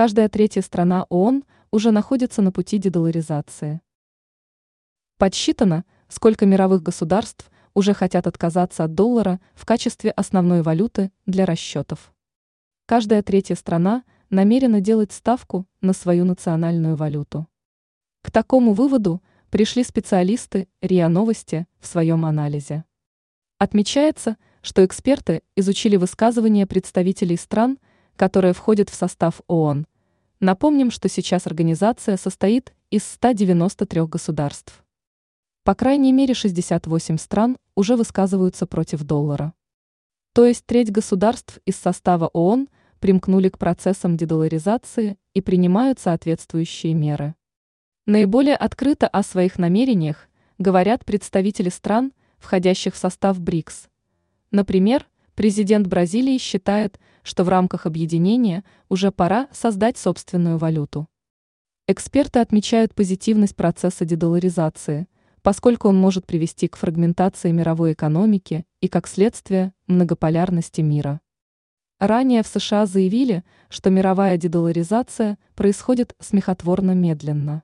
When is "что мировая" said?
73.70-74.36